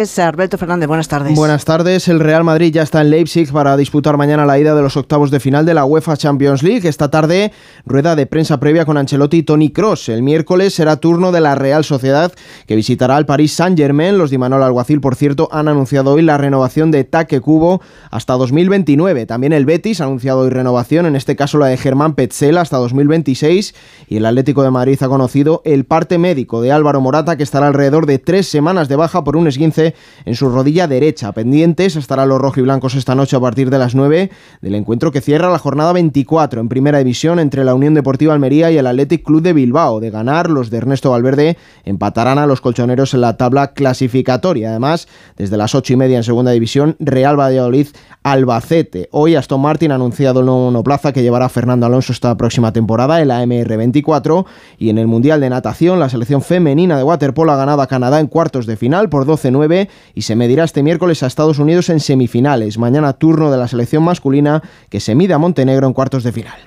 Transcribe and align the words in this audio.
Alberto 0.00 0.56
Fernández, 0.56 0.88
buenas 0.88 1.08
tardes. 1.08 1.34
Buenas 1.34 1.66
tardes. 1.66 2.08
El 2.08 2.20
Real 2.20 2.42
Madrid 2.42 2.72
ya 2.72 2.80
está 2.80 3.02
en 3.02 3.10
Leipzig 3.10 3.52
para 3.52 3.76
disputar 3.76 4.16
mañana 4.16 4.46
la 4.46 4.58
ida 4.58 4.74
de 4.74 4.80
los 4.80 4.96
octavos 4.96 5.30
de 5.30 5.40
final 5.40 5.66
de 5.66 5.74
la 5.74 5.84
UEFA 5.84 6.16
Champions 6.16 6.62
League. 6.62 6.88
Esta 6.88 7.10
tarde, 7.10 7.52
rueda 7.84 8.16
de 8.16 8.24
prensa 8.24 8.58
previa 8.58 8.86
con 8.86 8.96
Ancelotti 8.96 9.36
y 9.36 9.42
Tony 9.42 9.70
Cross. 9.70 10.08
El 10.08 10.22
miércoles 10.22 10.72
será 10.72 10.96
turno 10.96 11.32
de 11.32 11.42
la 11.42 11.54
Real 11.54 11.84
Sociedad, 11.84 12.32
que 12.66 12.76
visitará 12.76 13.16
al 13.16 13.26
París 13.26 13.52
Saint-Germain. 13.52 14.16
Los 14.16 14.30
de 14.30 14.38
Manuel 14.38 14.62
Alguacil, 14.62 15.02
por 15.02 15.16
cierto, 15.16 15.50
han 15.52 15.68
anunciado 15.68 16.14
hoy 16.14 16.22
la 16.22 16.38
renovación 16.38 16.90
de 16.90 17.04
Taque 17.04 17.42
Cubo 17.42 17.82
hasta 18.10 18.32
2029. 18.32 19.26
También 19.26 19.52
el 19.52 19.66
Betis 19.66 20.00
ha 20.00 20.04
anunciado 20.04 20.40
hoy 20.40 20.48
renovación, 20.48 21.04
en 21.04 21.14
este 21.14 21.36
caso 21.36 21.58
la 21.58 21.66
de 21.66 21.76
Germán 21.76 22.14
Petzel 22.14 22.56
hasta 22.56 22.78
2026. 22.78 23.74
Y 24.08 24.16
el 24.16 24.24
Atlético 24.24 24.62
de 24.62 24.70
Madrid 24.70 24.98
ha 25.02 25.08
conocido 25.08 25.60
el 25.66 25.84
parte 25.84 26.16
médico 26.16 26.62
de 26.62 26.72
Álvaro 26.72 27.02
Morata, 27.02 27.36
que 27.36 27.42
estará 27.42 27.66
alrededor 27.66 28.06
de 28.06 28.18
tres 28.18 28.48
semanas 28.48 28.88
de 28.88 28.96
baja 28.96 29.22
por 29.24 29.36
un 29.36 29.46
esguince 29.46 29.89
en 30.24 30.34
su 30.34 30.48
rodilla 30.48 30.86
derecha. 30.86 31.32
Pendientes 31.32 31.96
estarán 31.96 32.28
los 32.28 32.40
rojiblancos 32.40 32.94
esta 32.94 33.14
noche 33.14 33.36
a 33.36 33.40
partir 33.40 33.70
de 33.70 33.78
las 33.78 33.94
9 33.94 34.30
del 34.60 34.74
encuentro 34.74 35.12
que 35.12 35.20
cierra 35.20 35.50
la 35.50 35.58
jornada 35.58 35.92
24 35.92 36.60
en 36.60 36.68
Primera 36.68 36.98
División 36.98 37.38
entre 37.38 37.64
la 37.64 37.74
Unión 37.74 37.94
Deportiva 37.94 38.32
Almería 38.32 38.70
y 38.70 38.78
el 38.78 38.86
Athletic 38.86 39.24
Club 39.24 39.42
de 39.42 39.52
Bilbao. 39.52 40.00
De 40.00 40.10
ganar, 40.10 40.50
los 40.50 40.70
de 40.70 40.78
Ernesto 40.78 41.10
Valverde 41.10 41.56
empatarán 41.84 42.38
a 42.38 42.46
los 42.46 42.60
colchoneros 42.60 43.14
en 43.14 43.20
la 43.20 43.36
tabla 43.36 43.72
clasificatoria. 43.72 44.70
Además, 44.70 45.08
desde 45.36 45.56
las 45.56 45.74
8 45.74 45.92
y 45.92 45.96
media 45.96 46.16
en 46.16 46.24
Segunda 46.24 46.50
División, 46.50 46.96
Real 46.98 47.38
Valladolid 47.38 47.88
Albacete. 48.22 49.08
Hoy 49.12 49.34
Aston 49.34 49.60
Martin 49.60 49.92
ha 49.92 49.94
anunciado 49.94 50.40
el 50.40 50.46
nuevo 50.46 50.66
monoplaza 50.66 51.12
que 51.12 51.22
llevará 51.22 51.48
Fernando 51.48 51.86
Alonso 51.86 52.12
esta 52.12 52.36
próxima 52.36 52.72
temporada, 52.72 53.20
el 53.20 53.30
AMR 53.30 53.76
24, 53.76 54.46
y 54.78 54.90
en 54.90 54.98
el 54.98 55.06
Mundial 55.06 55.40
de 55.40 55.50
Natación, 55.50 55.98
la 55.98 56.08
selección 56.08 56.42
femenina 56.42 56.96
de 56.96 57.02
waterpolo 57.02 57.52
ha 57.52 57.56
ganado 57.56 57.82
a 57.82 57.86
Canadá 57.86 58.20
en 58.20 58.26
cuartos 58.26 58.66
de 58.66 58.76
final 58.76 59.08
por 59.08 59.26
12-9 59.26 59.79
y 60.14 60.22
se 60.22 60.36
medirá 60.36 60.64
este 60.64 60.82
miércoles 60.82 61.22
a 61.22 61.26
Estados 61.26 61.58
Unidos 61.58 61.88
en 61.88 62.00
semifinales. 62.00 62.78
Mañana 62.78 63.12
turno 63.12 63.50
de 63.50 63.58
la 63.58 63.68
selección 63.68 64.02
masculina 64.02 64.62
que 64.88 65.00
se 65.00 65.14
mide 65.14 65.34
a 65.34 65.38
Montenegro 65.38 65.86
en 65.86 65.92
cuartos 65.92 66.24
de 66.24 66.32
final. 66.32 66.58